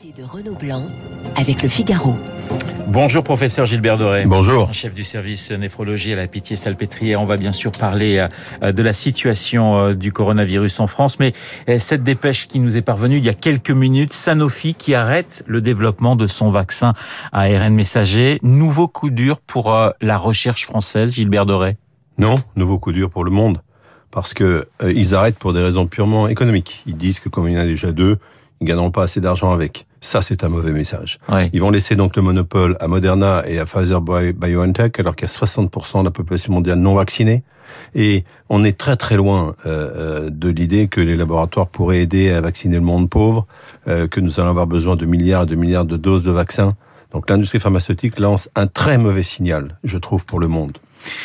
L'invité 0.00 0.22
de 0.22 0.26
Renaud 0.26 0.54
Blanc 0.54 0.86
avec 1.36 1.62
le 1.62 1.68
Figaro. 1.68 2.14
Bonjour 2.88 3.24
professeur 3.24 3.64
Gilbert 3.66 3.96
Doré. 3.96 4.26
Bonjour. 4.26 4.72
Chef 4.72 4.92
du 4.92 5.02
service 5.02 5.50
néphrologie 5.50 6.12
à 6.12 6.16
la 6.16 6.26
Pitié-Salpêtrière. 6.26 7.20
On 7.20 7.24
va 7.24 7.36
bien 7.36 7.52
sûr 7.52 7.72
parler 7.72 8.26
euh, 8.62 8.72
de 8.72 8.82
la 8.82 8.92
situation 8.92 9.78
euh, 9.78 9.94
du 9.94 10.12
coronavirus 10.12 10.80
en 10.80 10.86
France, 10.86 11.18
mais 11.18 11.32
euh, 11.68 11.78
cette 11.78 12.02
dépêche 12.02 12.48
qui 12.48 12.60
nous 12.60 12.76
est 12.76 12.82
parvenue 12.82 13.16
il 13.16 13.24
y 13.24 13.28
a 13.28 13.34
quelques 13.34 13.70
minutes, 13.70 14.12
Sanofi 14.12 14.74
qui 14.74 14.94
arrête 14.94 15.42
le 15.46 15.60
développement 15.60 16.16
de 16.16 16.26
son 16.26 16.50
vaccin 16.50 16.92
à 17.32 17.42
ARN 17.42 17.74
messager. 17.74 18.38
Nouveau 18.42 18.88
coup 18.88 19.10
dur 19.10 19.40
pour 19.40 19.74
la 20.00 20.18
recherche 20.18 20.66
française, 20.66 21.14
Gilbert 21.14 21.46
Doré. 21.46 21.74
Non, 22.18 22.36
nouveau 22.56 22.78
coup 22.78 22.92
dur 22.92 23.10
pour 23.10 23.24
le 23.24 23.30
monde 23.30 23.62
parce 24.10 24.32
que 24.32 24.66
ils 24.86 25.14
arrêtent 25.14 25.38
pour 25.38 25.52
des 25.52 25.62
raisons 25.62 25.86
purement 25.86 26.28
économiques. 26.28 26.82
Ils 26.86 26.96
disent 26.96 27.20
que 27.20 27.28
comme 27.28 27.48
il 27.48 27.54
y 27.54 27.56
en 27.58 27.60
a 27.60 27.66
déjà 27.66 27.92
deux, 27.92 28.18
ils 28.60 28.66
gagneront 28.66 28.90
pas 28.90 29.04
assez 29.04 29.20
d'argent 29.20 29.52
avec. 29.52 29.87
Ça, 30.00 30.22
c'est 30.22 30.44
un 30.44 30.48
mauvais 30.48 30.72
message. 30.72 31.18
Ils 31.52 31.60
vont 31.60 31.70
laisser 31.70 31.96
donc 31.96 32.14
le 32.16 32.22
monopole 32.22 32.76
à 32.80 32.88
Moderna 32.88 33.42
et 33.46 33.58
à 33.58 33.64
Pfizer 33.64 34.00
BioNTech, 34.00 34.98
alors 35.00 35.16
qu'il 35.16 35.26
y 35.26 35.30
a 35.30 35.34
60% 35.34 36.00
de 36.00 36.04
la 36.04 36.10
population 36.10 36.52
mondiale 36.52 36.78
non 36.78 36.94
vaccinée. 36.94 37.42
Et 37.94 38.24
on 38.48 38.64
est 38.64 38.78
très 38.78 38.96
très 38.96 39.16
loin 39.16 39.54
euh, 39.66 40.26
euh, 40.26 40.30
de 40.30 40.48
l'idée 40.48 40.88
que 40.88 41.00
les 41.00 41.16
laboratoires 41.16 41.66
pourraient 41.66 42.00
aider 42.00 42.30
à 42.30 42.40
vacciner 42.40 42.76
le 42.76 42.82
monde 42.82 43.10
pauvre, 43.10 43.46
euh, 43.88 44.08
que 44.08 44.20
nous 44.20 44.40
allons 44.40 44.50
avoir 44.50 44.66
besoin 44.66 44.96
de 44.96 45.04
milliards 45.04 45.42
et 45.42 45.46
de 45.46 45.56
milliards 45.56 45.84
de 45.84 45.96
doses 45.96 46.22
de 46.22 46.30
vaccins. 46.30 46.72
Donc 47.12 47.28
l'industrie 47.28 47.60
pharmaceutique 47.60 48.18
lance 48.18 48.50
un 48.54 48.66
très 48.66 48.98
mauvais 48.98 49.22
signal, 49.22 49.78
je 49.84 49.96
trouve, 49.98 50.26
pour 50.26 50.40
le 50.40 50.48
monde. 50.48 50.78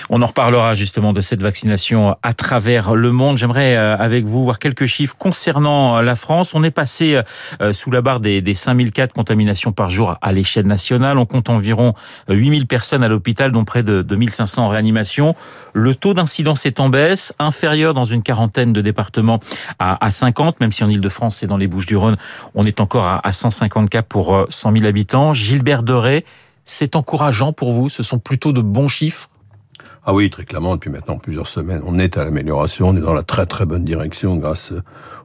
On 0.10 0.22
en 0.22 0.26
reparlera 0.26 0.74
justement 0.74 1.14
de 1.14 1.22
cette 1.22 1.42
vaccination 1.42 2.16
à 2.24 2.34
travers 2.34 2.96
le 2.96 3.12
monde. 3.12 3.38
J'aimerais 3.38 3.76
euh, 3.76 3.96
avec 3.98 4.26
vous 4.26 4.44
voir 4.44 4.60
quelques 4.60 4.86
chiffres 4.86 5.16
concernant 5.18 5.98
euh, 5.98 6.02
la 6.02 6.16
France. 6.16 6.54
On 6.54 6.64
est 6.64 6.72
passé 6.72 7.20
euh, 7.62 7.74
sous 7.74 7.92
la 7.92 8.02
barre 8.02 8.20
des, 8.20 8.42
des 8.42 8.54
5000 8.54 8.92
cas 8.92 9.08
de 9.08 9.14
contamination 9.14 9.72
par 9.72 9.90
jour 9.90 10.18
à 10.22 10.32
l'échelle 10.32 10.68
nationale. 10.68 11.18
On 11.18 11.26
compte 11.26 11.50
environ 11.50 11.94
8000 12.30 12.68
personnes 12.68 13.04
à 13.04 13.08
l'hôpital, 13.08 13.52
dont 13.52 13.64
près 13.64 13.84
de 13.84 14.02
2500 14.02 14.66
en 14.66 14.70
réanimation. 14.70 15.36
Le 15.74 15.96
taux 15.96 16.14
d'incidence 16.14 16.66
est 16.66 16.80
en 16.80 16.90
baisse, 16.90 17.34
inférieur 17.40 17.94
dans 17.94 18.06
une 18.06 18.24
quarantaine 18.24 18.74
de 18.74 18.82
départements 18.82 19.40
à, 19.80 20.10
50, 20.10 20.60
même 20.60 20.72
si 20.72 20.84
en 20.84 20.90
Ile-de-France 20.90 21.44
et 21.44 21.48
dans 21.48 21.58
les 21.58 21.68
Bouches-du-Rhône, 21.68 22.18
on 22.56 22.66
est 22.66 22.80
encore 22.82 23.06
à, 23.06 23.26
à 23.28 23.32
150 23.32 23.90
cas 23.90 24.04
pour 24.04 24.46
100 24.50 24.74
000 24.74 24.86
habitants. 24.86 25.34
Gilbert 25.34 25.84
Doré, 25.84 26.26
c'est 26.66 26.96
encourageant 26.96 27.54
pour 27.54 27.72
vous? 27.74 27.90
Ce 27.90 28.04
sont 28.04 28.20
plutôt 28.20 28.52
de 28.52 28.62
bons 28.62 28.88
chiffres 28.88 29.30
ah 30.06 30.14
oui, 30.14 30.30
très 30.30 30.44
clairement, 30.44 30.76
depuis 30.76 30.90
maintenant 30.90 31.18
plusieurs 31.18 31.48
semaines, 31.48 31.82
on 31.86 31.98
est 31.98 32.18
à 32.18 32.26
l'amélioration, 32.26 32.90
on 32.90 32.98
est 32.98 33.02
dans 33.02 33.14
la 33.14 33.24
très 33.24 33.46
très 33.46 33.66
bonne 33.66 33.86
direction 33.86 34.36
grâce 34.36 34.74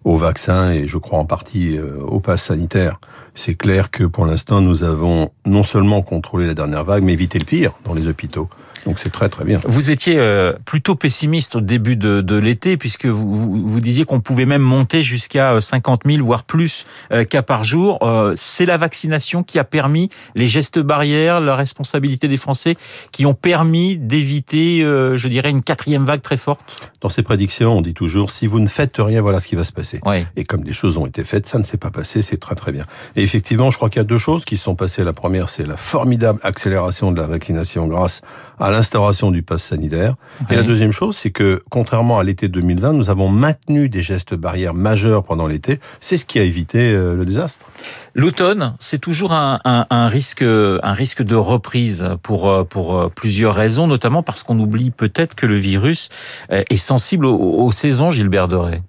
au 0.05 0.17
vaccin 0.17 0.71
et 0.71 0.87
je 0.87 0.99
crois 0.99 1.19
en 1.19 1.25
partie 1.25 1.77
euh, 1.77 1.99
au 2.01 2.21
pass 2.21 2.45
sanitaire. 2.45 3.01
C'est 3.35 3.57
clair 3.57 3.91
que 3.91 4.05
pour 4.05 4.25
l'instant, 4.25 4.61
nous 4.61 4.85
avons 4.85 5.31
non 5.47 5.65
seulement 5.65 6.03
contrôlé 6.03 6.47
la 6.47 6.55
dernière 6.55 6.85
vague, 6.85 7.03
mais 7.03 7.13
évité 7.13 7.41
le 7.41 7.45
pire 7.45 7.73
dans 7.85 7.95
les 7.95 8.07
hôpitaux. 8.07 8.49
Donc 8.85 8.99
c'est 8.99 9.11
très 9.11 9.29
très 9.29 9.45
bien. 9.45 9.61
Vous 9.65 9.91
étiez 9.91 10.17
euh, 10.19 10.53
plutôt 10.65 10.95
pessimiste 10.95 11.57
au 11.57 11.61
début 11.61 11.97
de, 11.97 12.21
de 12.21 12.37
l'été 12.37 12.77
puisque 12.77 13.07
vous, 13.07 13.67
vous, 13.67 13.81
disiez 13.81 14.05
qu'on 14.05 14.21
pouvait 14.21 14.47
même 14.47 14.63
monter 14.63 15.03
jusqu'à 15.03 15.61
50 15.61 16.03
euh, 16.07 16.11
000 16.17 16.25
voire 16.25 16.45
plus 16.45 16.85
euh, 17.13 17.25
cas 17.25 17.43
par 17.43 17.65
jour. 17.65 17.99
C'est 18.37 18.67
la 18.67 18.77
vaccination 18.77 19.43
qui 19.43 19.59
a 19.59 19.65
permis 19.65 20.11
les 20.35 20.47
gestes 20.47 20.79
barrières, 20.79 21.41
la 21.41 21.57
responsabilité 21.57 22.29
des 22.29 22.37
Français 22.37 22.77
qui 23.13 23.27
ont 23.27 23.35
permis 23.35 23.97
d'éviter, 23.97 24.81
je 24.81 25.29
dirais, 25.29 25.51
une 25.51 25.63
quatrième 25.63 26.05
vague 26.05 26.23
très 26.23 26.37
forte? 26.37 26.61
Dans 27.01 27.09
ces 27.09 27.23
prédictions, 27.23 27.77
on 27.77 27.81
dit 27.81 27.95
toujours 27.95 28.31
si 28.31 28.47
vous 28.47 28.61
ne 28.61 28.67
faites 28.67 28.97
rien, 28.99 29.21
voilà 29.23 29.41
ce 29.41 29.49
qui 29.49 29.57
va 29.57 29.65
se 29.65 29.73
passer. 29.73 30.01
Et 30.37 30.45
comme 30.45 30.65
des 30.65 30.73
choses 30.73 30.97
ont 30.97 31.07
été 31.07 31.25
faites, 31.25 31.47
ça 31.47 31.59
ne 31.59 31.65
s'est 31.65 31.77
pas 31.77 31.91
passé, 31.91 32.23
c'est 32.23 32.39
très 32.39 32.55
très 32.55 32.73
bien. 32.73 32.85
Et 33.17 33.23
effectivement, 33.23 33.71
je 33.71 33.77
crois 33.77 33.89
qu'il 33.89 33.99
y 33.99 34.01
a 34.01 34.05
deux 34.05 34.19
choses 34.19 34.45
qui 34.45 34.57
se 34.57 34.65
sont 34.65 34.75
passées. 34.75 35.05
La 35.05 35.13
première, 35.13 35.49
c'est 35.49 35.67
la 35.67 35.77
formidable 35.77 36.41
accélération 36.43 37.13
de 37.13 37.21
la 37.21 37.27
vaccination 37.27 37.87
grâce 37.87 38.21
à 38.59 38.68
l'instauration 38.71 39.31
du 39.31 39.43
pass 39.43 39.63
sanitaire. 39.63 40.15
Et 40.51 40.57
la 40.57 40.63
deuxième 40.63 40.93
chose, 40.93 41.17
c'est 41.17 41.31
que 41.31 41.63
contrairement 41.71 42.19
à 42.19 42.25
l'été 42.25 42.49
2020, 42.49 42.93
nous 42.93 43.11
avons 43.11 43.29
maintenu 43.29 43.89
des 43.89 44.03
gestes 44.03 44.35
barrières 44.35 44.75
majeurs 44.75 45.25
pendant 45.25 45.47
l'été. 45.47 45.79
C'est 46.01 46.17
ce 46.17 46.25
qui 46.25 46.39
a 46.39 46.43
évité 46.43 46.93
euh, 46.93 47.15
le 47.15 47.25
désastre. 47.25 47.67
L'automne, 48.15 48.75
c'est 48.79 48.99
toujours 48.99 49.33
un, 49.33 49.61
un, 49.65 49.87
un, 49.91 50.09
risque, 50.09 50.43
un 50.43 50.93
risque 50.93 51.23
de 51.23 51.35
reprise 51.35 52.05
pour 52.23 52.49
euh, 52.49 52.65
pour 52.65 52.97
euh, 52.97 53.09
plusieurs 53.15 53.55
raisons, 53.55 53.87
notamment 53.87 54.23
parce 54.23 54.43
qu'on 54.43 54.59
oublie 54.59 54.91
peut-être 54.91 55.35
que 55.35 55.47
le 55.47 55.57
virus 55.57 56.09
est 56.51 56.77
sensible 56.77 57.27
aux, 57.27 57.37
aux 57.37 57.73
saisons, 57.73 58.11
Gilbert 58.11 58.49
Doré. 58.49 58.83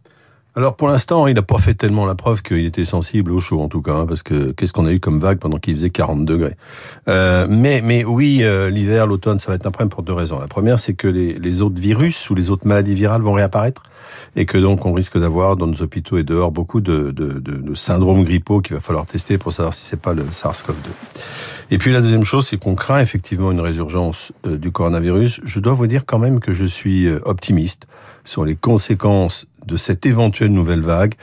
Alors 0.55 0.75
pour 0.75 0.87
l'instant, 0.87 1.27
il 1.27 1.35
n'a 1.35 1.43
pas 1.43 1.59
fait 1.59 1.75
tellement 1.75 2.07
la 2.07 2.15
preuve 2.15 2.41
qu'il 2.41 2.65
était 2.65 2.83
sensible 2.83 3.31
au 3.31 3.39
chaud 3.39 3.61
en 3.61 3.69
tout 3.69 3.83
cas, 3.83 3.93
hein, 3.93 4.05
parce 4.07 4.23
que 4.23 4.51
qu'est-ce 4.51 4.73
qu'on 4.73 4.87
a 4.87 4.91
eu 4.91 4.99
comme 4.99 5.19
vague 5.19 5.37
pendant 5.37 5.59
qu'il 5.59 5.75
faisait 5.75 5.91
40 5.91 6.25
degrés? 6.25 6.55
Euh, 7.07 7.45
mais 7.47 7.81
mais 7.83 8.03
oui, 8.03 8.39
euh, 8.41 8.71
l'hiver, 8.71 9.05
l'automne, 9.05 9.37
ça 9.37 9.49
va 9.49 9.55
être 9.55 9.67
un 9.67 9.71
problème 9.71 9.89
pour 9.89 10.01
deux 10.01 10.13
raisons. 10.13 10.39
La 10.39 10.47
première, 10.47 10.79
c'est 10.79 10.95
que 10.95 11.07
les, 11.07 11.61
autres 11.61 11.79
virus 11.79 12.29
ou 12.31 12.35
les 12.35 12.49
autres 12.49 12.65
maladies 12.65 12.95
virales 12.95 13.21
vont 13.21 13.33
réapparaître 13.33 13.83
et 14.35 14.45
que 14.47 14.57
donc 14.57 14.87
on 14.87 14.93
risque 14.93 15.19
d'avoir 15.19 15.55
dans 15.55 15.67
nos 15.67 15.81
hôpitaux 15.83 16.17
et 16.17 16.23
dehors 16.23 16.51
beaucoup 16.51 16.81
de, 16.81 17.11
de, 17.11 17.39
de, 17.39 17.75
syndromes 17.75 18.23
grippaux 18.23 18.59
qu'il 18.59 18.75
va 18.75 18.81
falloir 18.81 19.05
tester 19.05 19.37
pour 19.37 19.53
savoir 19.53 19.75
si 19.75 19.85
c'est 19.85 20.01
pas 20.01 20.13
le 20.13 20.23
SARS-CoV-2. 20.23 20.73
Et 21.71 21.77
puis 21.77 21.91
la 21.91 22.01
deuxième 22.01 22.23
chose, 22.23 22.47
c'est 22.47 22.57
qu'on 22.57 22.73
craint 22.73 22.99
effectivement 22.99 23.51
une 23.51 23.61
résurgence 23.61 24.31
euh, 24.47 24.57
du 24.57 24.71
coronavirus. 24.71 25.41
Je 25.43 25.59
dois 25.59 25.73
vous 25.73 25.85
dire 25.85 26.05
quand 26.07 26.17
même 26.17 26.39
que 26.39 26.53
je 26.53 26.65
suis 26.65 27.07
optimiste 27.23 27.85
sur 28.25 28.45
les 28.45 28.55
conséquences 28.55 29.45
de 29.69 29.77
cette 29.77 30.05
éventuelle 30.05 30.51
nouvelle 30.51 30.81
vague. 30.81 31.13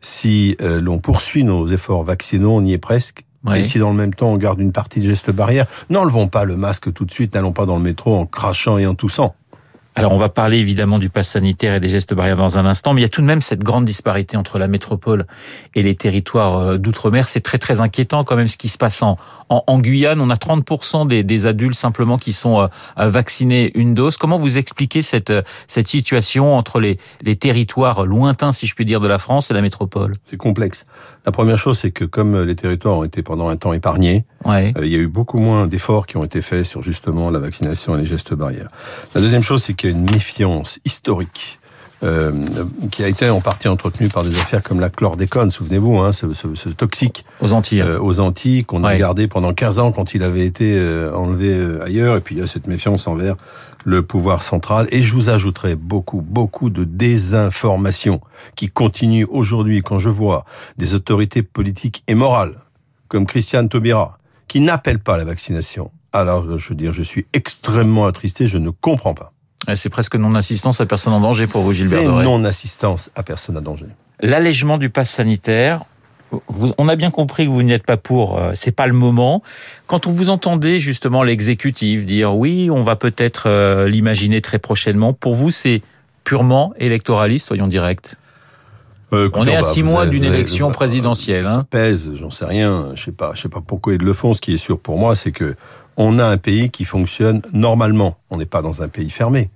Si 0.00 0.56
euh, 0.60 0.80
l'on 0.80 0.98
poursuit 0.98 1.44
nos 1.44 1.66
efforts 1.66 2.04
vaccinaux, 2.04 2.52
on 2.52 2.64
y 2.64 2.72
est 2.72 2.78
presque. 2.78 3.24
Et 3.54 3.62
si 3.62 3.78
dans 3.78 3.90
le 3.90 3.96
même 3.96 4.12
temps 4.12 4.32
on 4.32 4.36
garde 4.38 4.58
une 4.60 4.72
partie 4.72 4.98
de 4.98 5.06
gestes 5.06 5.30
barrières, 5.30 5.66
n'enlevons 5.88 6.26
pas 6.26 6.44
le 6.44 6.56
masque 6.56 6.92
tout 6.92 7.04
de 7.04 7.12
suite, 7.12 7.34
n'allons 7.34 7.52
pas 7.52 7.64
dans 7.64 7.76
le 7.76 7.82
métro 7.82 8.16
en 8.16 8.26
crachant 8.26 8.76
et 8.76 8.86
en 8.86 8.96
toussant. 8.96 9.36
Alors 9.98 10.12
on 10.12 10.18
va 10.18 10.28
parler 10.28 10.58
évidemment 10.58 10.98
du 10.98 11.08
pass 11.08 11.26
sanitaire 11.26 11.74
et 11.74 11.80
des 11.80 11.88
gestes 11.88 12.12
barrières 12.12 12.36
dans 12.36 12.58
un 12.58 12.66
instant, 12.66 12.92
mais 12.92 13.00
il 13.00 13.04
y 13.04 13.06
a 13.06 13.08
tout 13.08 13.22
de 13.22 13.26
même 13.26 13.40
cette 13.40 13.64
grande 13.64 13.86
disparité 13.86 14.36
entre 14.36 14.58
la 14.58 14.68
métropole 14.68 15.26
et 15.74 15.82
les 15.82 15.94
territoires 15.94 16.58
euh, 16.58 16.76
d'outre-mer. 16.76 17.28
C'est 17.28 17.40
très 17.40 17.56
très 17.56 17.80
inquiétant 17.80 18.22
quand 18.22 18.36
même 18.36 18.48
ce 18.48 18.58
qui 18.58 18.68
se 18.68 18.76
passe 18.76 19.00
en, 19.00 19.16
en, 19.48 19.78
Guyane. 19.78 20.20
On 20.20 20.28
a 20.28 20.34
30% 20.34 21.08
des, 21.08 21.24
des, 21.24 21.46
adultes 21.46 21.76
simplement 21.76 22.18
qui 22.18 22.34
sont 22.34 22.60
euh, 22.60 22.68
vaccinés 22.98 23.72
une 23.74 23.94
dose. 23.94 24.18
Comment 24.18 24.38
vous 24.38 24.58
expliquez 24.58 25.00
cette, 25.00 25.30
euh, 25.30 25.40
cette 25.66 25.88
situation 25.88 26.54
entre 26.54 26.78
les, 26.78 26.98
les 27.22 27.36
territoires 27.36 28.04
lointains, 28.04 28.52
si 28.52 28.66
je 28.66 28.74
puis 28.74 28.84
dire, 28.84 29.00
de 29.00 29.08
la 29.08 29.16
France 29.16 29.50
et 29.50 29.54
la 29.54 29.62
métropole? 29.62 30.12
C'est 30.26 30.36
complexe. 30.36 30.84
La 31.24 31.32
première 31.32 31.58
chose, 31.58 31.78
c'est 31.78 31.90
que 31.90 32.04
comme 32.04 32.44
les 32.44 32.54
territoires 32.54 32.98
ont 32.98 33.04
été 33.04 33.22
pendant 33.22 33.48
un 33.48 33.56
temps 33.56 33.72
épargnés, 33.72 34.26
il 34.44 34.88
y 34.88 34.94
a 34.94 34.98
eu 34.98 35.08
beaucoup 35.08 35.38
moins 35.38 35.66
d'efforts 35.66 36.06
qui 36.06 36.16
ont 36.18 36.22
été 36.22 36.40
faits 36.40 36.66
sur 36.66 36.82
justement 36.82 37.30
la 37.30 37.38
vaccination 37.38 37.96
et 37.96 38.00
les 38.00 38.06
gestes 38.06 38.34
barrières. 38.34 38.68
La 39.14 39.20
deuxième 39.20 39.42
chose, 39.42 39.62
c'est 39.62 39.74
une 39.90 40.10
méfiance 40.10 40.78
historique 40.84 41.58
euh, 42.02 42.30
qui 42.90 43.02
a 43.02 43.08
été 43.08 43.30
en 43.30 43.40
partie 43.40 43.68
entretenue 43.68 44.10
par 44.10 44.22
des 44.22 44.38
affaires 44.38 44.62
comme 44.62 44.80
la 44.80 44.90
chlordécone, 44.90 45.50
souvenez-vous, 45.50 45.98
hein, 45.98 46.12
ce, 46.12 46.30
ce, 46.34 46.54
ce, 46.54 46.68
toxique 46.68 47.24
aux 47.40 47.54
Antilles, 47.54 47.80
euh, 47.80 47.98
aux 47.98 48.20
Antilles 48.20 48.64
qu'on 48.64 48.84
a 48.84 48.94
gardé 48.96 49.28
pendant 49.28 49.54
15 49.54 49.78
ans 49.78 49.92
quand 49.92 50.12
il 50.14 50.22
avait 50.22 50.44
été 50.44 50.78
euh, 50.78 51.14
enlevé 51.14 51.80
ailleurs, 51.82 52.16
et 52.16 52.20
puis 52.20 52.34
il 52.34 52.38
y 52.38 52.42
a 52.42 52.46
cette 52.46 52.66
méfiance 52.66 53.06
envers 53.06 53.36
le 53.86 54.02
pouvoir 54.02 54.42
central. 54.42 54.88
Et 54.90 55.00
je 55.00 55.14
vous 55.14 55.30
ajouterai 55.30 55.74
beaucoup, 55.74 56.20
beaucoup 56.20 56.68
de 56.68 56.84
désinformation 56.84 58.20
qui 58.56 58.68
continue 58.68 59.24
aujourd'hui 59.30 59.80
quand 59.80 59.98
je 59.98 60.10
vois 60.10 60.44
des 60.76 60.94
autorités 60.94 61.42
politiques 61.42 62.04
et 62.08 62.14
morales 62.14 62.60
comme 63.08 63.26
Christiane 63.26 63.70
Taubira 63.70 64.18
qui 64.48 64.60
n'appellent 64.60 64.98
pas 64.98 65.14
à 65.14 65.18
la 65.18 65.24
vaccination. 65.24 65.90
Alors, 66.12 66.58
je 66.58 66.68
veux 66.68 66.74
dire, 66.74 66.92
je 66.92 67.02
suis 67.02 67.26
extrêmement 67.32 68.06
attristé, 68.06 68.46
je 68.46 68.58
ne 68.58 68.70
comprends 68.70 69.14
pas. 69.14 69.32
C'est 69.74 69.88
presque 69.88 70.16
non-assistance 70.16 70.80
à 70.80 70.86
personne 70.86 71.12
en 71.12 71.20
danger 71.20 71.46
pour 71.46 71.62
vous, 71.62 71.72
Gilbert 71.72 72.00
C'est 72.00 72.06
non-assistance 72.06 73.10
à 73.16 73.22
personne 73.22 73.56
en 73.56 73.62
danger. 73.62 73.86
L'allègement 74.20 74.78
du 74.78 74.90
pass 74.90 75.10
sanitaire, 75.10 75.82
on 76.78 76.88
a 76.88 76.96
bien 76.96 77.10
compris 77.10 77.44
que 77.46 77.50
vous 77.50 77.62
n'êtes 77.62 77.84
pas 77.84 77.96
pour, 77.96 78.38
euh, 78.38 78.52
c'est 78.54 78.72
pas 78.72 78.86
le 78.86 78.92
moment. 78.92 79.42
Quand 79.86 80.06
on 80.06 80.10
vous 80.10 80.28
entendez 80.28 80.80
justement 80.80 81.22
l'exécutif 81.22 82.04
dire 82.04 82.36
oui, 82.36 82.68
on 82.70 82.82
va 82.82 82.96
peut-être 82.96 83.48
euh, 83.48 83.88
l'imaginer 83.88 84.40
très 84.40 84.58
prochainement, 84.58 85.12
pour 85.12 85.34
vous 85.34 85.50
c'est 85.50 85.82
purement 86.24 86.72
électoraliste, 86.78 87.46
soyons 87.46 87.68
directs 87.68 88.16
euh, 89.12 89.30
on 89.34 89.44
est 89.44 89.54
à 89.54 89.62
six 89.62 89.84
mois 89.84 90.06
d'une 90.06 90.24
élection 90.24 90.72
présidentielle. 90.72 91.46
Hein. 91.46 91.64
pèse, 91.70 92.10
j'en 92.14 92.30
sais 92.30 92.44
rien. 92.44 92.90
Je 92.96 93.04
sais 93.04 93.12
pas, 93.12 93.30
je 93.34 93.42
sais 93.42 93.48
pas 93.48 93.60
pourquoi 93.64 93.94
ils 93.94 94.02
le 94.02 94.12
font. 94.12 94.32
Ce 94.32 94.40
qui 94.40 94.54
est 94.54 94.58
sûr 94.58 94.80
pour 94.80 94.98
moi, 94.98 95.14
c'est 95.14 95.30
que 95.30 95.54
on 95.96 96.18
a 96.18 96.24
un 96.24 96.36
pays 96.36 96.70
qui 96.70 96.84
fonctionne 96.84 97.42
normalement. 97.52 98.18
On 98.30 98.36
n'est 98.36 98.46
pas 98.46 98.62
dans 98.62 98.82
un 98.82 98.88
pays 98.88 99.10
fermé. 99.10 99.50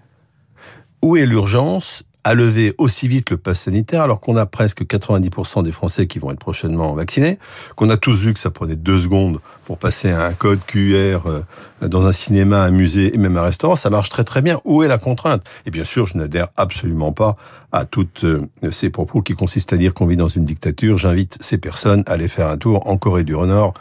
Où 1.03 1.17
est 1.17 1.27
l'urgence? 1.27 2.03
À 2.25 2.35
lever 2.35 2.75
aussi 2.79 3.09
vite 3.09 3.31
le 3.31 3.37
pass 3.37 3.61
sanitaire 3.61 4.03
alors 4.03 4.21
qu'on 4.21 4.37
a 4.37 4.47
presque 4.47 4.83
90% 4.83 5.63
des 5.63 5.73
Français 5.73 6.07
qui 6.07 6.19
vont 6.19 6.31
être 6.31 6.39
prochainement 6.39 6.93
vaccinés, 6.95 7.39
qu'on 7.77 7.91
a 7.91 7.97
tous 7.97 8.21
vu 8.21 8.33
que 8.33 8.39
ça 8.39 8.51
prenait 8.51 8.77
deux 8.77 8.99
secondes 8.99 9.41
pour 9.65 9.79
passer 9.79 10.11
un 10.11 10.33
code 10.33 10.61
QR 10.67 11.21
euh, 11.27 11.43
dans 11.87 12.07
un 12.07 12.13
cinéma, 12.13 12.63
un 12.65 12.71
musée 12.71 13.15
et 13.15 13.19
même 13.19 13.37
un 13.37 13.43
restaurant, 13.43 13.77
ça 13.77 13.89
marche 13.89 14.09
très 14.09 14.25
très 14.25 14.43
bien. 14.43 14.61
Où 14.65 14.83
est 14.83 14.89
la 14.89 14.99
contrainte? 14.99 15.43
Et 15.65 15.71
bien 15.71 15.85
sûr, 15.85 16.07
je 16.07 16.19
n'adhère 16.19 16.49
absolument 16.57 17.13
pas 17.13 17.37
à 17.73 17.85
toutes 17.85 18.25
euh, 18.25 18.49
ces 18.73 18.91
propos 18.91 19.23
qui 19.23 19.35
consistent 19.35 19.73
à 19.73 19.77
dire 19.77 19.95
qu'on 19.95 20.07
vit 20.07 20.17
dans 20.17 20.27
une 20.27 20.45
dictature. 20.45 20.97
J'invite 20.97 21.39
ces 21.41 21.57
personnes 21.57 22.03
à 22.07 22.13
aller 22.13 22.27
faire 22.27 22.49
un 22.49 22.57
tour 22.57 22.89
en 22.89 22.97
Corée 22.97 23.23
du 23.23 23.33
Nord 23.33 23.75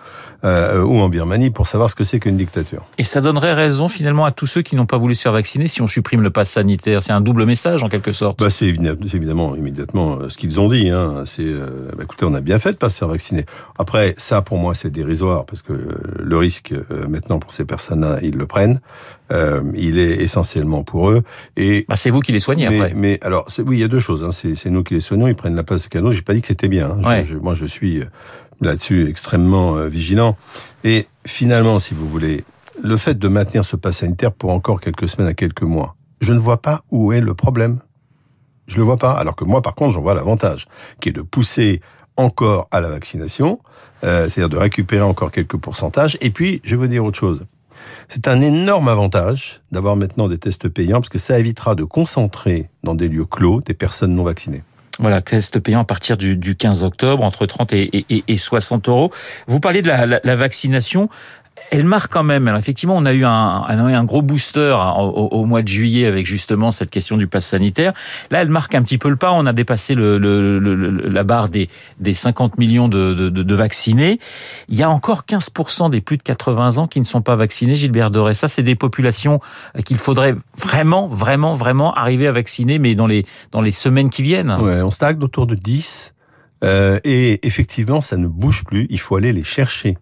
euh, 0.44 0.84
ou 0.84 1.00
en 1.00 1.10
Birmanie 1.10 1.50
pour 1.50 1.66
savoir 1.66 1.90
ce 1.90 1.96
que 1.96 2.04
c'est 2.04 2.20
qu'une 2.20 2.38
dictature. 2.38 2.86
Et 3.00 3.04
ça 3.04 3.20
donnerait 3.20 3.56
raison 3.56 3.90
finalement 3.90 4.26
à 4.26 4.32
tous 4.32 4.46
ceux 4.46 4.62
qui 4.62 4.76
n'ont 4.76 4.86
pas 4.86 4.98
voulu 4.98 5.16
se 5.16 5.24
faire 5.24 5.32
vacciner 5.32 5.68
si 5.68 5.82
on 5.82 5.88
supprime 5.88 6.22
le 6.22 6.30
pass 6.30 6.52
sanitaire. 6.52 7.02
C'est 7.02 7.14
un 7.14 7.22
double 7.22 7.46
message 7.46 7.84
en 7.84 7.90
quelque 7.90 8.14
sorte. 8.14 8.29
Bah, 8.38 8.50
c'est 8.50 8.66
évidemment 8.66 9.56
immédiatement 9.56 10.30
ce 10.30 10.38
qu'ils 10.38 10.60
ont 10.60 10.70
dit. 10.70 10.90
Hein. 10.90 11.24
C'est, 11.26 11.54
bah, 11.96 12.04
écoutez, 12.04 12.26
on 12.26 12.34
a 12.34 12.42
bien 12.42 12.60
fait 12.60 12.74
de 12.74 12.78
pas 12.78 12.90
se 12.90 12.98
faire 12.98 13.08
vacciner. 13.08 13.46
Après, 13.78 14.14
ça 14.18 14.42
pour 14.42 14.58
moi 14.58 14.76
c'est 14.76 14.90
dérisoire 14.90 15.46
parce 15.46 15.62
que 15.62 15.74
le 16.20 16.38
risque 16.38 16.74
euh, 16.92 17.08
maintenant 17.08 17.40
pour 17.40 17.52
ces 17.52 17.66
personnes-là, 17.66 18.20
ils 18.22 18.36
le 18.36 18.46
prennent. 18.46 18.80
Euh, 19.32 19.62
il 19.76 20.00
est 20.00 20.18
essentiellement 20.18 20.84
pour 20.84 21.10
eux. 21.10 21.24
Et 21.56 21.86
bah, 21.88 21.96
c'est 21.96 22.10
vous 22.10 22.20
qui 22.20 22.32
les 22.32 22.40
soignez 22.40 22.68
mais, 22.70 22.80
après. 22.80 22.94
Mais 22.96 23.20
alors, 23.22 23.48
oui, 23.60 23.78
il 23.78 23.80
y 23.80 23.84
a 23.84 23.88
deux 23.88 24.00
choses. 24.00 24.24
Hein. 24.24 24.32
C'est 24.32 24.70
nous 24.70 24.84
qui 24.84 24.94
les 24.96 25.00
soignons. 25.00 25.28
Ils 25.28 25.36
prennent 25.36 25.56
la 25.56 25.64
place 25.64 25.84
de 25.84 25.90
cadeau. 25.90 26.12
J'ai 26.12 26.22
pas 26.22 26.34
dit 26.34 26.42
que 26.42 26.48
c'était 26.48 26.68
bien. 26.68 26.98
Hein. 27.04 27.24
Je, 27.26 27.38
moi, 27.38 27.54
je 27.54 27.66
suis 27.66 28.00
euh, 28.00 28.06
là-dessus 28.62 29.08
extrêmement 29.08 29.86
vigilant. 29.86 30.38
Et 30.84 31.08
finalement, 31.26 31.80
si 31.80 31.94
vous 31.94 32.08
voulez, 32.08 32.44
le 32.84 32.98
fait 32.98 33.18
de 33.18 33.28
maintenir 33.28 33.66
ce 33.66 33.76
pass 33.76 33.98
sanitaire 33.98 34.32
pour 34.32 34.52
encore 34.52 34.82
quelques 34.82 35.08
semaines 35.08 35.30
à 35.30 35.34
quelques 35.34 35.64
mois, 35.64 35.96
je 36.22 36.34
ne 36.34 36.40
vois 36.40 36.62
pas 36.62 36.84
où 36.92 37.14
est 37.14 37.22
le 37.22 37.34
problème. 37.34 37.80
Je 38.70 38.78
le 38.78 38.84
vois 38.84 38.98
pas. 38.98 39.12
Alors 39.12 39.36
que 39.36 39.44
moi, 39.44 39.62
par 39.62 39.76
contre, 39.76 39.94
j'en 39.94 40.02
vois 40.02 40.14
l'avantage, 40.14 40.68
qui 41.02 41.10
est 41.10 41.12
de 41.12 41.22
pousser 41.22 41.82
encore 42.16 42.68
à 42.72 42.80
la 42.80 42.90
vaccination, 42.90 43.60
euh, 44.04 44.30
c'est-à-dire 44.30 44.50
de 44.50 44.58
récupérer 44.58 45.02
encore 45.02 45.32
quelques 45.32 45.58
pourcentages. 45.58 46.18
Et 46.22 46.30
puis, 46.30 46.62
je 46.64 46.76
vous 46.76 46.88
dire 46.88 47.04
autre 47.04 47.18
chose. 47.18 47.46
C'est 48.08 48.28
un 48.28 48.42
énorme 48.42 48.88
avantage 48.88 49.62
d'avoir 49.72 49.96
maintenant 49.96 50.28
des 50.28 50.38
tests 50.38 50.70
payants 50.70 51.00
parce 51.00 51.10
que 51.10 51.18
ça 51.18 51.40
évitera 51.40 51.76
de 51.76 51.84
concentrer 51.84 52.70
dans 52.84 52.94
des 52.94 53.08
lieux 53.08 53.26
clos 53.26 53.62
des 53.62 53.74
personnes 53.74 54.16
non 54.16 54.24
vaccinées. 54.24 54.64
Voilà, 55.00 55.22
test 55.22 55.60
payant 55.60 55.80
à 55.80 55.86
partir 55.86 56.18
du, 56.18 56.56
15 56.56 56.84
octobre, 56.84 57.24
entre 57.24 57.46
30 57.46 57.72
et, 57.72 58.38
60 58.38 58.90
euros. 58.90 59.12
Vous 59.48 59.62
parlez 59.62 59.82
de 59.82 59.88
la 59.88 60.36
vaccination 60.36 61.10
elle 61.72 61.84
marque 61.84 62.12
quand 62.12 62.24
même. 62.24 62.48
Alors 62.48 62.60
effectivement, 62.60 62.96
on 62.98 63.06
a 63.06 63.14
eu 63.14 63.26
un, 63.26 63.64
un, 63.68 64.04
gros 64.04 64.22
booster 64.22 64.76
au, 64.98 65.46
mois 65.46 65.62
de 65.62 65.68
juillet 65.68 66.06
avec 66.06 66.26
justement 66.26 66.72
cette 66.72 66.90
question 66.90 67.18
du 67.18 67.28
pass 67.28 67.48
sanitaire. 67.48 67.94
Là, 68.32 68.42
elle 68.42 68.50
marque 68.50 68.76
un 68.76 68.82
petit 68.82 68.98
peu 68.98 69.10
le 69.10 69.16
pas. 69.16 69.32
On 69.32 69.46
a 69.46 69.54
dépassé 69.54 69.96
le, 69.96 70.18
la 71.06 71.24
barre 71.24 71.50
des, 71.50 71.70
des 72.00 72.14
50 72.14 72.58
millions 72.58 72.88
de, 72.88 73.14
de, 73.14 73.30
de, 73.30 73.56
vaccinés. 73.56 74.20
Il 74.68 74.78
y 74.78 74.84
a 74.84 74.90
encore 74.90 75.24
15% 75.28 75.90
des 75.90 76.02
plus 76.02 76.18
de 76.18 76.24
80 76.24 76.78
ans 76.78 76.88
qui 76.88 77.00
ne 77.00 77.06
sont 77.06 77.22
pas 77.22 77.36
vaccinés, 77.36 77.76
Gilbert 77.76 78.12
Doré. 78.12 78.34
Ça, 78.34 78.48
c'est 78.48 78.64
des 78.64 78.76
populations 78.76 79.40
qu'il 79.86 79.98
faudrait 79.98 80.36
vraiment, 80.58 81.08
vraiment, 81.08 81.54
vraiment 81.54 81.94
arriver 81.94 82.28
à 82.28 82.32
vacciner, 82.32 82.80
mais 82.80 82.96
dans 82.96 83.08
les, 83.08 83.26
dans 83.52 83.62
les 83.62 83.72
semaines 83.72 84.10
qui 84.10 84.24
viennent. 84.24 84.52
Ouais, 84.52 84.82
on 84.82 84.92
stagne 84.92 85.22
autour 85.22 85.48
de 85.48 85.56
10. 85.56 86.14
Euh, 86.64 87.00
et 87.04 87.46
effectivement, 87.48 88.02
ça 88.02 88.18
ne 88.18 88.28
bouge 88.28 88.64
plus. 88.64 88.88
Il 88.90 89.00
faut 89.00 89.16
aller 89.16 89.34
les 89.34 89.44
chercher. 89.44 89.98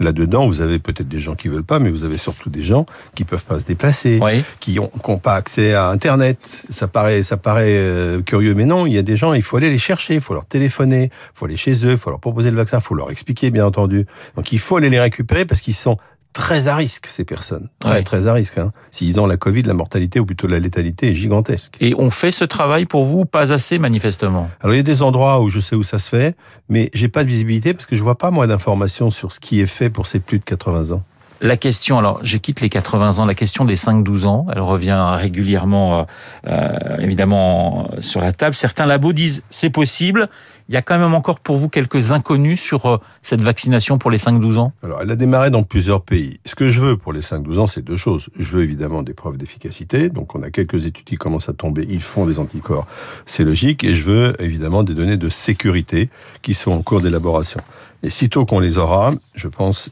Là-dedans, 0.00 0.46
vous 0.46 0.62
avez 0.62 0.78
peut-être 0.78 1.08
des 1.08 1.18
gens 1.18 1.34
qui 1.34 1.48
veulent 1.48 1.62
pas, 1.62 1.78
mais 1.78 1.90
vous 1.90 2.04
avez 2.04 2.16
surtout 2.16 2.48
des 2.48 2.62
gens 2.62 2.86
qui 3.14 3.24
peuvent 3.24 3.44
pas 3.44 3.60
se 3.60 3.66
déplacer, 3.66 4.18
qui 4.58 4.80
ont, 4.80 4.88
qui 4.88 5.10
ont 5.10 5.18
pas 5.18 5.34
accès 5.34 5.74
à 5.74 5.88
Internet. 5.88 6.38
Ça 6.70 6.88
paraît, 6.88 7.22
ça 7.22 7.36
paraît 7.36 7.66
euh, 7.68 8.22
curieux, 8.22 8.54
mais 8.54 8.64
non. 8.64 8.86
Il 8.86 8.94
y 8.94 8.98
a 8.98 9.02
des 9.02 9.18
gens, 9.18 9.34
il 9.34 9.42
faut 9.42 9.58
aller 9.58 9.68
les 9.68 9.78
chercher, 9.78 10.14
il 10.14 10.20
faut 10.22 10.32
leur 10.32 10.46
téléphoner, 10.46 11.10
il 11.12 11.30
faut 11.34 11.44
aller 11.44 11.56
chez 11.56 11.72
eux, 11.84 11.92
il 11.92 11.98
faut 11.98 12.08
leur 12.08 12.18
proposer 12.18 12.50
le 12.50 12.56
vaccin, 12.56 12.78
il 12.78 12.82
faut 12.82 12.94
leur 12.94 13.10
expliquer, 13.10 13.50
bien 13.50 13.66
entendu. 13.66 14.06
Donc, 14.36 14.52
il 14.52 14.58
faut 14.58 14.76
aller 14.76 14.88
les 14.88 15.00
récupérer 15.00 15.44
parce 15.44 15.60
qu'ils 15.60 15.74
sont 15.74 15.98
très 16.32 16.68
à 16.68 16.76
risque, 16.76 17.06
ces 17.06 17.24
personnes. 17.24 17.68
Très, 17.78 18.02
très 18.02 18.26
à 18.26 18.32
risque. 18.32 18.58
Hein. 18.58 18.72
S'ils 18.90 19.20
ont 19.20 19.26
la 19.26 19.36
Covid, 19.36 19.62
la 19.62 19.74
mortalité, 19.74 20.20
ou 20.20 20.26
plutôt 20.26 20.46
la 20.46 20.58
létalité, 20.58 21.10
est 21.10 21.14
gigantesque. 21.14 21.76
Et 21.80 21.94
on 21.98 22.10
fait 22.10 22.30
ce 22.30 22.44
travail 22.44 22.86
pour 22.86 23.04
vous 23.04 23.24
Pas 23.24 23.52
assez, 23.52 23.78
manifestement? 23.78 24.50
Alors, 24.60 24.74
il 24.74 24.78
y 24.78 24.80
a 24.80 24.84
des 24.84 25.02
endroits 25.02 25.40
où 25.40 25.50
je 25.50 25.60
sais 25.60 25.76
où 25.76 25.82
ça 25.82 25.98
se 25.98 26.08
fait, 26.08 26.36
mais 26.68 26.90
j'ai 26.94 27.08
pas 27.08 27.24
de 27.24 27.28
visibilité 27.28 27.74
parce 27.74 27.86
que 27.86 27.96
je 27.96 28.02
vois 28.02 28.18
pas, 28.18 28.30
moi, 28.30 28.46
d'informations 28.46 29.10
sur 29.10 29.32
ce 29.32 29.40
qui 29.40 29.60
est 29.60 29.66
fait 29.66 29.90
pour 29.90 30.06
ces 30.06 30.20
plus 30.20 30.38
de 30.38 30.44
80 30.44 30.92
ans. 30.92 31.02
La 31.42 31.56
question, 31.56 31.98
alors 31.98 32.20
je 32.22 32.36
quitte 32.36 32.60
les 32.60 32.68
80 32.68 33.18
ans, 33.18 33.24
la 33.24 33.34
question 33.34 33.64
des 33.64 33.74
5-12 33.74 34.26
ans, 34.26 34.46
elle 34.52 34.60
revient 34.60 35.16
régulièrement, 35.16 36.00
euh, 36.00 36.04
euh, 36.48 36.98
évidemment, 36.98 37.90
sur 38.00 38.20
la 38.20 38.32
table. 38.32 38.54
Certains 38.54 38.84
labos 38.84 39.14
disent 39.14 39.42
c'est 39.48 39.70
possible. 39.70 40.28
Il 40.68 40.74
y 40.74 40.76
a 40.76 40.82
quand 40.82 40.98
même 40.98 41.14
encore 41.14 41.40
pour 41.40 41.56
vous 41.56 41.68
quelques 41.68 42.12
inconnus 42.12 42.60
sur 42.60 42.86
euh, 42.86 42.98
cette 43.22 43.40
vaccination 43.40 43.96
pour 43.96 44.10
les 44.10 44.18
5-12 44.18 44.58
ans? 44.58 44.72
Alors, 44.84 45.00
elle 45.00 45.10
a 45.10 45.16
démarré 45.16 45.50
dans 45.50 45.62
plusieurs 45.62 46.02
pays. 46.02 46.38
Ce 46.44 46.54
que 46.54 46.68
je 46.68 46.78
veux 46.78 46.96
pour 46.96 47.12
les 47.12 47.22
5-12 47.22 47.58
ans, 47.58 47.66
c'est 47.66 47.82
deux 47.82 47.96
choses. 47.96 48.28
Je 48.38 48.52
veux 48.52 48.62
évidemment 48.62 49.02
des 49.02 49.14
preuves 49.14 49.38
d'efficacité. 49.38 50.10
Donc, 50.10 50.34
on 50.34 50.42
a 50.42 50.50
quelques 50.50 50.84
études 50.84 51.06
qui 51.06 51.16
commencent 51.16 51.48
à 51.48 51.54
tomber. 51.54 51.86
Ils 51.88 52.02
font 52.02 52.26
des 52.26 52.38
anticorps. 52.38 52.86
C'est 53.24 53.44
logique. 53.44 53.82
Et 53.82 53.94
je 53.94 54.04
veux 54.04 54.40
évidemment 54.40 54.82
des 54.82 54.94
données 54.94 55.16
de 55.16 55.28
sécurité 55.30 56.10
qui 56.42 56.52
sont 56.52 56.72
en 56.72 56.82
cours 56.82 57.00
d'élaboration. 57.00 57.60
Et 58.02 58.10
sitôt 58.10 58.46
qu'on 58.46 58.60
les 58.60 58.78
aura, 58.78 59.12
je 59.34 59.48
pense 59.48 59.90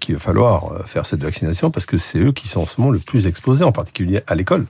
qu'il 0.00 0.14
va 0.14 0.20
falloir 0.20 0.72
faire 0.84 1.06
cette 1.06 1.22
vaccination 1.22 1.70
parce 1.70 1.86
que 1.86 1.98
c'est 1.98 2.18
eux 2.18 2.32
qui 2.32 2.48
sont 2.48 2.60
en 2.60 2.66
ce 2.66 2.80
moment 2.80 2.92
le 2.92 2.98
plus 2.98 3.26
exposés, 3.26 3.64
en 3.64 3.72
particulier 3.72 4.20
à 4.26 4.34
l'école. 4.34 4.66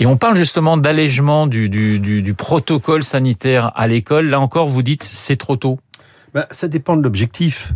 Et 0.00 0.06
on 0.06 0.16
parle 0.16 0.36
justement 0.36 0.76
d'allègement 0.76 1.46
du, 1.46 1.68
du, 1.68 1.98
du, 1.98 2.22
du, 2.22 2.34
protocole 2.34 3.02
sanitaire 3.02 3.72
à 3.74 3.88
l'école. 3.88 4.28
Là 4.28 4.40
encore, 4.40 4.68
vous 4.68 4.82
dites 4.82 5.02
c'est 5.02 5.36
trop 5.36 5.56
tôt. 5.56 5.80
Ben, 6.34 6.46
ça 6.50 6.68
dépend 6.68 6.96
de 6.96 7.02
l'objectif. 7.02 7.72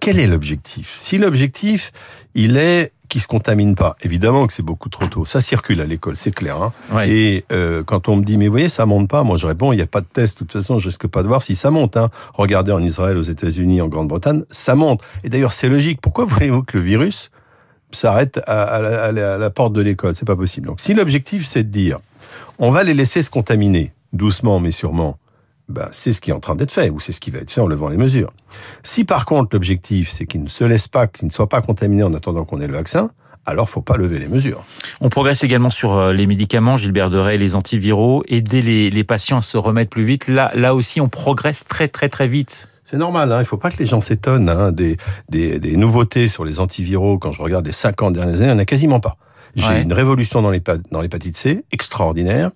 Quel 0.00 0.18
est 0.18 0.26
l'objectif? 0.26 0.96
Si 0.98 1.16
l'objectif, 1.18 1.92
il 2.34 2.56
est 2.56 2.92
qui 3.08 3.20
se 3.20 3.28
contamine 3.28 3.74
pas. 3.74 3.96
Évidemment 4.02 4.46
que 4.46 4.52
c'est 4.52 4.64
beaucoup 4.64 4.88
trop 4.88 5.06
tôt. 5.06 5.24
Ça 5.24 5.40
circule 5.40 5.80
à 5.80 5.86
l'école, 5.86 6.16
c'est 6.16 6.32
clair. 6.32 6.56
Hein. 6.62 6.72
Et 7.06 7.44
euh, 7.52 7.82
quand 7.84 8.08
on 8.08 8.16
me 8.16 8.24
dit, 8.24 8.36
mais 8.38 8.46
vous 8.46 8.52
voyez, 8.52 8.68
ça 8.68 8.86
monte 8.86 9.08
pas, 9.08 9.22
moi 9.22 9.36
je 9.36 9.46
réponds, 9.46 9.72
il 9.72 9.76
n'y 9.76 9.82
a 9.82 9.86
pas 9.86 10.00
de 10.00 10.06
test. 10.06 10.34
De 10.34 10.38
toute 10.40 10.52
façon, 10.52 10.78
je 10.78 10.88
risque 10.88 11.06
pas 11.06 11.22
de 11.22 11.28
voir 11.28 11.42
si 11.42 11.56
ça 11.56 11.70
monte. 11.70 11.96
Hein. 11.96 12.10
Regardez 12.32 12.72
en 12.72 12.82
Israël, 12.82 13.16
aux 13.16 13.22
États-Unis, 13.22 13.80
en 13.80 13.88
Grande-Bretagne, 13.88 14.44
ça 14.50 14.74
monte. 14.74 15.02
Et 15.22 15.28
d'ailleurs, 15.28 15.52
c'est 15.52 15.68
logique. 15.68 16.00
Pourquoi 16.00 16.24
voyez-vous 16.24 16.62
que 16.62 16.78
le 16.78 16.84
virus 16.84 17.30
s'arrête 17.90 18.40
à, 18.46 18.80
la, 19.12 19.50
porte 19.50 19.72
de 19.72 19.80
l'école? 19.80 20.14
C'est 20.14 20.26
pas 20.26 20.36
possible. 20.36 20.66
Donc, 20.66 20.80
si 20.80 20.94
l'objectif 20.94 21.46
c'est 21.46 21.62
de 21.62 21.70
dire, 21.70 21.98
on 22.58 22.70
va 22.70 22.82
les 22.84 22.94
laisser 22.94 23.22
se 23.22 23.30
contaminer, 23.30 23.92
doucement 24.12 24.60
mais 24.60 24.72
sûrement, 24.72 25.18
ben, 25.68 25.88
c'est 25.92 26.12
ce 26.12 26.20
qui 26.20 26.30
est 26.30 26.34
en 26.34 26.40
train 26.40 26.54
d'être 26.54 26.72
fait, 26.72 26.90
ou 26.90 27.00
c'est 27.00 27.12
ce 27.12 27.20
qui 27.20 27.30
va 27.30 27.38
être 27.38 27.50
fait 27.50 27.60
en 27.60 27.66
levant 27.66 27.88
les 27.88 27.96
mesures. 27.96 28.30
Si 28.82 29.04
par 29.04 29.24
contre 29.24 29.50
l'objectif, 29.54 30.10
c'est 30.10 30.26
qu'ils 30.26 30.42
ne 30.42 30.48
se 30.48 30.64
laissent 30.64 30.88
pas, 30.88 31.06
qu'ils 31.06 31.26
ne 31.26 31.32
soient 31.32 31.48
pas 31.48 31.62
contaminés 31.62 32.02
en 32.02 32.12
attendant 32.12 32.44
qu'on 32.44 32.60
ait 32.60 32.66
le 32.66 32.74
vaccin, 32.74 33.10
alors 33.46 33.68
faut 33.68 33.82
pas 33.82 33.96
lever 33.96 34.18
les 34.18 34.28
mesures. 34.28 34.64
On 35.00 35.08
progresse 35.08 35.44
également 35.44 35.70
sur 35.70 35.96
euh, 35.96 36.12
les 36.12 36.26
médicaments, 36.26 36.76
Gilbert 36.76 37.10
Deray, 37.10 37.38
les 37.38 37.54
antiviraux, 37.56 38.24
aider 38.26 38.62
les, 38.62 38.90
les 38.90 39.04
patients 39.04 39.38
à 39.38 39.42
se 39.42 39.56
remettre 39.58 39.90
plus 39.90 40.04
vite. 40.04 40.28
Là, 40.28 40.50
là 40.54 40.74
aussi, 40.74 41.00
on 41.00 41.08
progresse 41.08 41.64
très 41.64 41.88
très 41.88 42.08
très 42.08 42.28
vite. 42.28 42.68
C'est 42.84 42.98
normal, 42.98 43.32
hein. 43.32 43.40
il 43.40 43.46
faut 43.46 43.56
pas 43.56 43.70
que 43.70 43.78
les 43.78 43.86
gens 43.86 44.02
s'étonnent 44.02 44.50
hein, 44.50 44.70
des, 44.70 44.98
des, 45.30 45.58
des, 45.58 45.76
nouveautés 45.76 46.28
sur 46.28 46.44
les 46.44 46.60
antiviraux. 46.60 47.18
Quand 47.18 47.32
je 47.32 47.40
regarde 47.40 47.66
les 47.66 47.72
50 47.72 48.12
dernières 48.12 48.36
années, 48.36 48.44
il 48.44 48.48
n'y 48.48 48.52
en 48.52 48.58
a 48.58 48.66
quasiment 48.66 49.00
pas. 49.00 49.16
J'ai 49.56 49.80
une 49.80 49.92
révolution 49.92 50.42
dans 50.42 50.50
l'hépatite 51.00 51.36
C, 51.36 51.64
extraordinaire. 51.72 52.50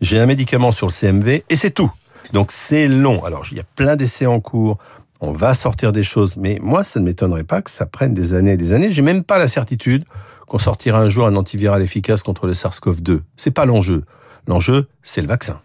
J'ai 0.00 0.20
un 0.20 0.26
médicament 0.26 0.70
sur 0.70 0.86
le 0.86 0.92
CMV, 0.92 1.44
et 1.48 1.56
c'est 1.56 1.70
tout. 1.70 1.90
Donc 2.32 2.52
c'est 2.52 2.88
long. 2.88 3.24
Alors 3.24 3.44
il 3.50 3.56
y 3.56 3.60
a 3.60 3.64
plein 3.76 3.96
d'essais 3.96 4.26
en 4.26 4.40
cours. 4.40 4.78
On 5.20 5.32
va 5.32 5.54
sortir 5.54 5.92
des 5.92 6.02
choses, 6.02 6.36
mais 6.36 6.58
moi 6.60 6.84
ça 6.84 6.98
ne 7.00 7.04
m'étonnerait 7.04 7.44
pas 7.44 7.62
que 7.62 7.70
ça 7.70 7.86
prenne 7.86 8.14
des 8.14 8.34
années 8.34 8.52
et 8.52 8.56
des 8.56 8.72
années. 8.72 8.90
J'ai 8.92 9.02
même 9.02 9.22
pas 9.22 9.38
la 9.38 9.48
certitude 9.48 10.04
qu'on 10.46 10.58
sortira 10.58 11.00
un 11.00 11.08
jour 11.08 11.26
un 11.26 11.36
antiviral 11.36 11.80
efficace 11.82 12.22
contre 12.22 12.46
le 12.46 12.54
SARS-CoV-2. 12.54 13.20
C'est 13.36 13.52
pas 13.52 13.64
l'enjeu. 13.64 14.04
L'enjeu, 14.46 14.88
c'est 15.02 15.22
le 15.22 15.28
vaccin. 15.28 15.60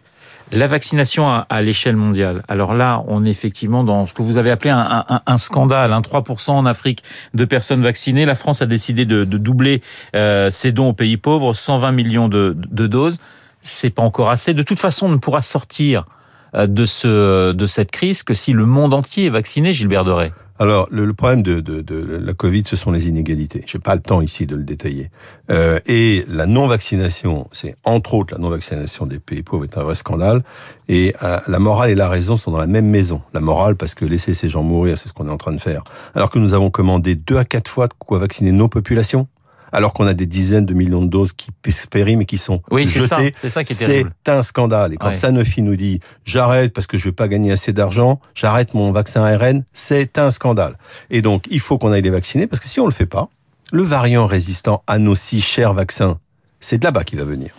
La 0.50 0.66
vaccination 0.66 1.28
à, 1.28 1.60
l'échelle 1.60 1.96
mondiale. 1.96 2.42
Alors 2.48 2.72
là, 2.72 3.04
on 3.06 3.26
est 3.26 3.30
effectivement 3.30 3.84
dans 3.84 4.06
ce 4.06 4.14
que 4.14 4.22
vous 4.22 4.38
avez 4.38 4.50
appelé 4.50 4.70
un, 4.70 5.36
scandale. 5.36 5.90
3% 5.90 6.50
en 6.52 6.64
Afrique 6.64 7.02
de 7.34 7.44
personnes 7.44 7.82
vaccinées. 7.82 8.24
La 8.24 8.34
France 8.34 8.62
a 8.62 8.66
décidé 8.66 9.04
de, 9.04 9.24
doubler 9.24 9.82
euh, 10.16 10.48
ses 10.48 10.72
dons 10.72 10.88
aux 10.88 10.92
pays 10.94 11.18
pauvres, 11.18 11.52
120 11.52 11.92
millions 11.92 12.28
de, 12.28 12.56
de 12.56 12.86
doses. 12.86 13.18
C'est 13.60 13.90
pas 13.90 14.02
encore 14.02 14.30
assez. 14.30 14.54
De 14.54 14.62
toute 14.62 14.80
façon, 14.80 15.06
on 15.06 15.10
ne 15.10 15.16
pourra 15.16 15.42
sortir 15.42 16.06
de, 16.54 16.84
ce, 16.84 17.52
de 17.52 17.66
cette 17.66 17.90
crise 17.90 18.22
que 18.22 18.34
si 18.34 18.52
le 18.52 18.66
monde 18.66 18.94
entier 18.94 19.26
est 19.26 19.30
vacciné, 19.30 19.72
Gilbert 19.72 20.04
Doré 20.04 20.32
alors, 20.60 20.88
le, 20.90 21.12
problème 21.14 21.42
de, 21.42 21.60
de, 21.60 21.82
de, 21.82 22.20
la 22.20 22.34
Covid, 22.34 22.64
ce 22.66 22.74
sont 22.74 22.90
les 22.90 23.06
inégalités. 23.06 23.62
J'ai 23.66 23.78
pas 23.78 23.94
le 23.94 24.00
temps 24.00 24.20
ici 24.20 24.44
de 24.44 24.56
le 24.56 24.64
détailler. 24.64 25.08
Euh, 25.50 25.78
et 25.86 26.24
la 26.26 26.46
non-vaccination, 26.46 27.48
c'est 27.52 27.76
entre 27.84 28.14
autres 28.14 28.34
la 28.34 28.40
non-vaccination 28.40 29.06
des 29.06 29.20
pays 29.20 29.42
pauvres 29.42 29.64
est 29.64 29.78
un 29.78 29.84
vrai 29.84 29.94
scandale. 29.94 30.42
Et 30.88 31.14
euh, 31.22 31.38
la 31.46 31.58
morale 31.60 31.90
et 31.90 31.94
la 31.94 32.08
raison 32.08 32.36
sont 32.36 32.50
dans 32.50 32.58
la 32.58 32.66
même 32.66 32.86
maison. 32.86 33.22
La 33.34 33.40
morale, 33.40 33.76
parce 33.76 33.94
que 33.94 34.04
laisser 34.04 34.34
ces 34.34 34.48
gens 34.48 34.64
mourir, 34.64 34.98
c'est 34.98 35.08
ce 35.08 35.12
qu'on 35.12 35.28
est 35.28 35.32
en 35.32 35.36
train 35.36 35.52
de 35.52 35.60
faire. 35.60 35.84
Alors 36.16 36.28
que 36.28 36.40
nous 36.40 36.54
avons 36.54 36.70
commandé 36.70 37.14
deux 37.14 37.36
à 37.36 37.44
quatre 37.44 37.70
fois 37.70 37.86
de 37.86 37.94
quoi 37.96 38.18
vacciner 38.18 38.50
nos 38.50 38.68
populations 38.68 39.28
alors 39.72 39.92
qu'on 39.92 40.06
a 40.06 40.14
des 40.14 40.26
dizaines 40.26 40.66
de 40.66 40.74
millions 40.74 41.02
de 41.02 41.08
doses 41.08 41.32
qui 41.32 41.48
périment 41.90 42.22
et 42.22 42.26
qui 42.26 42.38
sont 42.38 42.62
oui, 42.70 42.86
c'est 42.86 43.00
jetées. 43.00 43.34
C'est 43.40 43.50
ça 43.50 43.64
qui 43.64 43.72
est 43.72 43.76
terrible. 43.76 44.12
C'est 44.26 44.32
un 44.32 44.42
scandale. 44.42 44.94
Et 44.94 44.96
quand 44.96 45.08
Ouais. 45.08 45.12
Sanofi 45.12 45.62
nous 45.62 45.76
dit 45.76 46.00
j'arrête 46.24 46.72
parce 46.72 46.86
que 46.86 46.98
je 46.98 47.04
vais 47.04 47.12
pas 47.12 47.28
gagner 47.28 47.52
assez 47.52 47.72
d'argent, 47.72 48.20
j'arrête 48.34 48.74
mon 48.74 48.92
vaccin 48.92 49.22
ARN, 49.22 49.64
c'est 49.72 50.18
un 50.18 50.30
scandale. 50.30 50.76
Et 51.10 51.22
donc 51.22 51.46
il 51.50 51.60
faut 51.60 51.78
qu'on 51.78 51.92
aille 51.92 52.02
les 52.02 52.10
vacciner 52.10 52.46
parce 52.46 52.60
que 52.60 52.68
si 52.68 52.78
on 52.80 52.86
le 52.86 52.92
fait 52.92 53.06
pas, 53.06 53.28
le 53.72 53.82
variant 53.82 54.26
résistant 54.26 54.82
à 54.86 54.98
nos 54.98 55.14
si 55.14 55.40
chers 55.40 55.74
vaccins, 55.74 56.18
c'est 56.60 56.78
de 56.78 56.84
là-bas 56.84 57.04
qu'il 57.04 57.18
va 57.18 57.24
venir. 57.24 57.50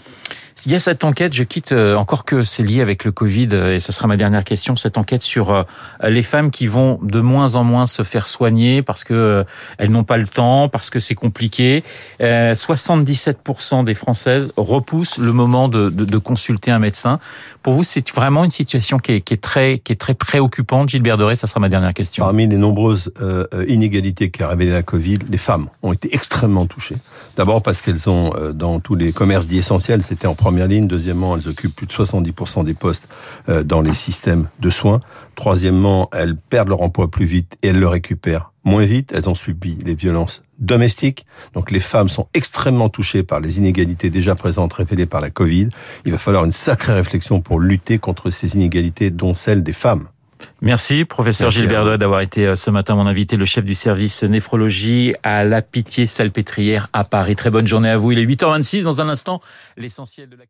Il 0.66 0.72
y 0.74 0.76
a 0.76 0.80
cette 0.80 1.06
enquête, 1.06 1.34
je 1.34 1.44
quitte 1.44 1.72
euh, 1.72 1.96
encore 1.96 2.26
que 2.26 2.44
c'est 2.44 2.64
lié 2.64 2.82
avec 2.82 3.06
le 3.06 3.12
Covid, 3.12 3.50
euh, 3.54 3.76
et 3.76 3.80
ce 3.80 3.94
sera 3.94 4.08
ma 4.08 4.18
dernière 4.18 4.44
question, 4.44 4.76
cette 4.76 4.98
enquête 4.98 5.22
sur 5.22 5.52
euh, 5.52 5.64
les 6.04 6.22
femmes 6.22 6.52
qui 6.52 6.68
vont 6.68 7.00
de 7.02 7.22
moins 7.22 7.56
en 7.56 7.64
moins 7.64 7.88
se 7.88 8.04
faire 8.04 8.28
soigner 8.28 8.82
parce 8.82 9.06
que 9.06 9.46
elles 9.78 9.90
n'ont 9.90 10.04
pas 10.04 10.18
le 10.18 10.28
temps, 10.28 10.68
parce 10.68 10.90
que 10.90 11.00
c'est 11.00 11.16
compliqué. 11.16 11.84
Euh, 12.22 12.56
77% 12.56 13.86
des 13.86 13.94
Françaises 13.94 14.52
repoussent 14.58 15.18
le 15.18 15.32
moment 15.32 15.70
de, 15.70 16.18
consulter 16.18 16.72
un 16.72 16.80
médecin. 16.80 17.20
Pour 17.64 17.74
vous, 17.74 17.84
c'est 17.84 18.10
vraiment 18.12 18.44
une 18.44 18.52
situation 18.52 19.00
qui 19.00 19.14
est, 19.14 19.42
très, 19.42 19.80
préoccupante. 20.16 20.90
Gilbert 20.90 21.16
Doré, 21.16 21.38
ça 21.38 21.48
sera 21.48 21.62
ma 21.62 21.70
dernière 21.70 21.94
question. 21.94 22.26
Parmi 22.26 22.46
les 22.46 22.58
nombreuses 22.58 23.14
inégalités 23.68 24.30
qu'a 24.32 24.50
révélé 24.50 24.72
la 24.72 24.84
Covid, 24.84 25.20
les 25.30 25.38
femmes 25.38 25.68
ont 25.82 25.94
été 25.94 26.14
extrêmement 26.14 26.66
touchées. 26.66 26.98
D'abord 27.38 27.62
parce 27.62 27.82
qu'elles 27.82 28.10
ont, 28.10 28.34
dans 28.54 28.82
tous 28.82 28.96
les 28.96 29.14
commerces 29.14 29.46
dits 29.46 29.60
essentiels, 29.60 30.02
c'était 30.02 30.28
en 30.28 30.36
première 30.50 30.68
ligne. 30.68 30.88
Deuxièmement, 30.88 31.38
elles 31.38 31.48
occupent 31.48 31.76
plus 31.76 31.86
de 31.86 31.92
70% 31.92 32.64
des 32.64 32.74
postes 32.74 33.08
euh, 33.50 33.62
dans 33.62 33.82
les 33.82 33.94
systèmes 33.94 34.50
de 34.60 34.72
soins. 34.72 35.00
Troisièmement, 35.36 36.10
elles 36.12 36.36
perdent 36.36 36.70
leur 36.70 36.82
emploi 36.82 37.08
plus 37.08 37.26
vite 37.26 37.56
et 37.62 37.68
elles 37.68 37.80
le 37.80 37.88
récupèrent 37.88 38.52
moins 38.64 38.84
vite. 38.84 39.12
Elles 39.14 39.30
ont 39.30 39.36
subi 39.36 39.78
les 39.86 39.94
violences 39.94 40.42
domestiques. 40.58 41.28
Donc 41.54 41.70
les 41.70 41.80
femmes 41.80 42.10
sont 42.10 42.26
extrêmement 42.34 42.90
touchées 42.90 43.22
par 43.22 43.42
les 43.42 43.60
inégalités 43.60 44.10
déjà 44.10 44.34
présentes 44.34 44.74
révélées 44.74 45.06
par 45.06 45.22
la 45.22 45.30
Covid. 45.30 45.70
Il 46.06 46.12
va 46.14 46.18
falloir 46.18 46.46
une 46.46 46.52
sacrée 46.52 46.94
réflexion 46.94 47.42
pour 47.42 47.60
lutter 47.60 48.00
contre 48.00 48.32
ces 48.32 48.56
inégalités, 48.56 49.12
dont 49.12 49.36
celle 49.36 49.62
des 49.62 49.74
femmes. 49.74 50.08
Merci, 50.62 51.06
professeur 51.06 51.48
Merci. 51.48 51.68
Doré, 51.68 51.98
d'avoir 51.98 52.22
été 52.22 52.46
euh, 52.46 52.56
ce 52.56 52.70
matin 52.70 52.96
mon 52.96 53.08
invité, 53.08 53.38
le 53.38 53.46
chef 53.46 53.64
du 53.64 53.74
service 53.74 54.24
néphrologie 54.24 55.14
à 55.24 55.44
la 55.44 55.62
Pitié-Salpêtrière 55.62 56.88
à 56.94 57.04
Paris. 57.04 57.36
Très 57.36 57.50
bonne 57.50 57.68
journée 57.68 57.90
à 57.90 57.98
vous. 57.98 58.12
Il 58.12 58.20
est 58.20 58.26
8h26. 58.26 58.84
Dans 58.84 59.02
un 59.02 59.10
instant, 59.10 59.42
l'essentiel 59.78 60.28
de 60.28 60.36
l'actualité. 60.36 60.50